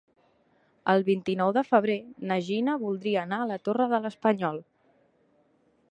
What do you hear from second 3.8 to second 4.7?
de l'Espanyol.